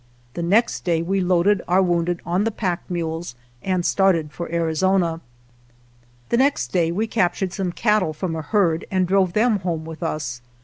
The 0.33 0.41
next 0.41 0.83
day 0.83 1.03
we 1.03 1.21
loaded 1.21 1.61
our 1.67 1.83
wounded 1.83 2.21
on 2.25 2.43
the 2.43 2.49
pack 2.49 2.81
mules 2.89 3.35
and 3.61 3.85
started 3.85 4.31
for 4.31 4.51
Arizona. 4.51 5.21
The 6.29 6.37
next 6.37 6.71
day 6.73 6.91
we 6.91 7.05
captured 7.05 7.51
come 7.51 7.71
cattle 7.71 8.11
from 8.11 8.35
a 8.35 8.41
herd 8.41 8.85
and 8.89 9.07
drove 9.07 9.33
them 9.33 9.59
home 9.59 9.85
with 9.85 10.01
us. 10.01 10.41